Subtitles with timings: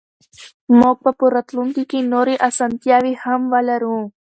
[0.79, 3.97] موږ به په راتلونکي کې نورې اسانتیاوې هم ولرو.